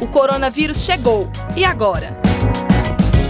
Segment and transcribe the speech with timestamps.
[0.00, 1.28] O coronavírus chegou.
[1.56, 2.16] E agora?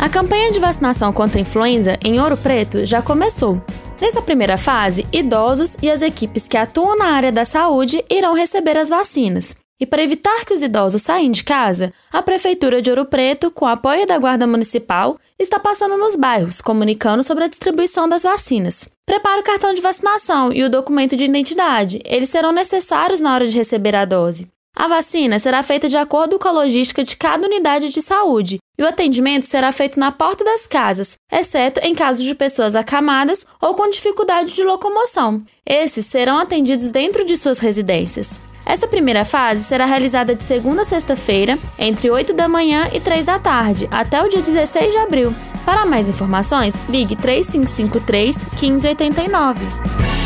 [0.00, 3.62] A campanha de vacinação contra a influenza em Ouro Preto já começou.
[4.00, 8.76] Nessa primeira fase, idosos e as equipes que atuam na área da saúde irão receber
[8.76, 9.56] as vacinas.
[9.78, 13.66] E para evitar que os idosos saiam de casa, a Prefeitura de Ouro Preto, com
[13.66, 18.88] apoio da Guarda Municipal, está passando nos bairros, comunicando sobre a distribuição das vacinas.
[19.04, 23.46] Prepare o cartão de vacinação e o documento de identidade, eles serão necessários na hora
[23.46, 24.48] de receber a dose.
[24.78, 28.82] A vacina será feita de acordo com a logística de cada unidade de saúde e
[28.82, 33.74] o atendimento será feito na porta das casas, exceto em casos de pessoas acamadas ou
[33.74, 35.42] com dificuldade de locomoção.
[35.64, 38.38] Esses serão atendidos dentro de suas residências.
[38.66, 43.24] Essa primeira fase será realizada de segunda a sexta-feira, entre 8 da manhã e 3
[43.24, 45.34] da tarde, até o dia 16 de abril.
[45.64, 50.25] Para mais informações, ligue 3553 1589.